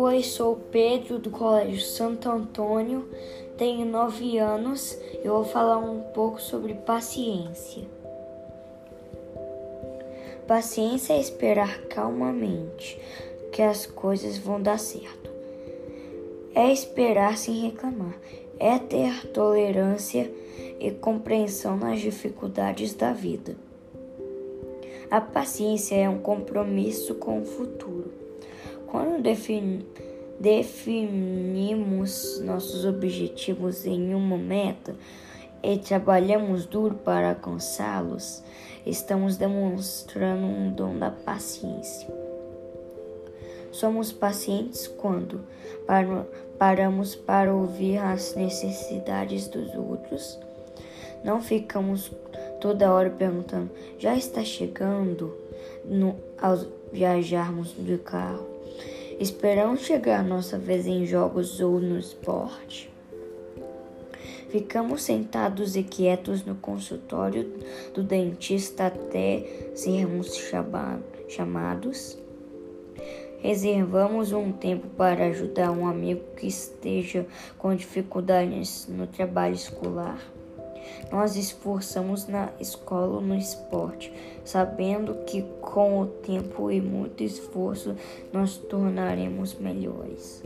Oi, 0.00 0.22
sou 0.22 0.54
Pedro 0.70 1.18
do 1.18 1.28
Colégio 1.28 1.80
Santo 1.80 2.30
Antônio, 2.30 3.08
tenho 3.56 3.84
nove 3.84 4.38
anos 4.38 4.96
e 5.24 5.26
vou 5.26 5.42
falar 5.42 5.78
um 5.78 6.02
pouco 6.14 6.40
sobre 6.40 6.72
paciência. 6.72 7.82
Paciência 10.46 11.14
é 11.14 11.20
esperar 11.20 11.80
calmamente 11.88 12.96
que 13.50 13.60
as 13.60 13.86
coisas 13.86 14.38
vão 14.38 14.62
dar 14.62 14.78
certo. 14.78 15.32
É 16.54 16.72
esperar 16.72 17.36
sem 17.36 17.60
reclamar. 17.60 18.16
É 18.56 18.78
ter 18.78 19.26
tolerância 19.32 20.30
e 20.78 20.92
compreensão 20.92 21.76
nas 21.76 21.98
dificuldades 21.98 22.94
da 22.94 23.12
vida. 23.12 23.56
A 25.10 25.20
paciência 25.20 25.96
é 25.96 26.08
um 26.08 26.20
compromisso 26.20 27.16
com 27.16 27.42
o 27.42 27.44
futuro. 27.44 28.27
Quando 28.90 29.22
defin 29.22 29.84
definimos 30.40 32.40
nossos 32.40 32.84
objetivos 32.84 33.84
em 33.84 34.14
uma 34.14 34.38
meta 34.38 34.94
e 35.62 35.76
trabalhamos 35.76 36.64
duro 36.64 36.94
para 36.94 37.30
alcançá-los, 37.30 38.42
estamos 38.86 39.36
demonstrando 39.36 40.46
um 40.46 40.72
dom 40.72 40.96
da 40.96 41.10
paciência. 41.10 42.08
Somos 43.72 44.12
pacientes 44.12 44.86
quando 44.86 45.44
paramos 46.58 47.14
para 47.14 47.54
ouvir 47.54 47.98
as 47.98 48.34
necessidades 48.34 49.48
dos 49.48 49.74
outros. 49.74 50.38
Não 51.22 51.42
ficamos 51.42 52.10
toda 52.60 52.92
hora 52.92 53.10
perguntando: 53.10 53.70
já 53.98 54.16
está 54.16 54.44
chegando? 54.44 55.34
No, 55.84 56.16
ao 56.40 56.58
viajarmos 56.92 57.74
de 57.76 57.98
carro. 57.98 58.46
Esperamos 59.18 59.80
chegar 59.80 60.22
nossa 60.22 60.58
vez 60.58 60.86
em 60.86 61.04
jogos 61.04 61.60
ou 61.60 61.80
no 61.80 61.98
esporte. 61.98 62.88
Ficamos 64.48 65.02
sentados 65.02 65.76
e 65.76 65.82
quietos 65.82 66.44
no 66.44 66.54
consultório 66.54 67.52
do 67.92 68.02
dentista 68.02 68.86
até 68.86 69.72
sermos 69.74 70.34
chamados. 71.28 72.16
Reservamos 73.40 74.32
um 74.32 74.50
tempo 74.50 74.86
para 74.96 75.26
ajudar 75.26 75.70
um 75.70 75.86
amigo 75.86 76.22
que 76.36 76.46
esteja 76.46 77.26
com 77.58 77.74
dificuldades 77.74 78.86
no 78.88 79.06
trabalho 79.06 79.54
escolar. 79.54 80.18
Nós 81.10 81.36
esforçamos 81.36 82.26
na 82.26 82.50
escola, 82.60 83.20
no 83.20 83.34
esporte, 83.34 84.12
sabendo 84.44 85.14
que 85.26 85.42
com 85.60 86.00
o 86.00 86.06
tempo 86.06 86.70
e 86.70 86.80
muito 86.80 87.22
esforço 87.22 87.96
nos 88.32 88.56
tornaremos 88.56 89.54
melhores. 89.54 90.42